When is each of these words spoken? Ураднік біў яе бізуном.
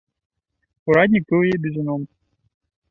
Ураднік 0.93 1.23
біў 1.31 1.41
яе 1.51 1.57
бізуном. 1.67 2.01